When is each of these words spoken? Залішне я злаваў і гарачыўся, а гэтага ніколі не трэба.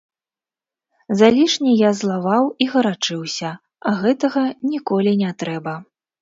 Залішне 1.19 1.73
я 1.87 1.91
злаваў 1.99 2.43
і 2.65 2.69
гарачыўся, 2.73 3.51
а 3.91 3.95
гэтага 4.01 4.43
ніколі 4.71 5.11
не 5.23 5.31
трэба. 5.45 5.77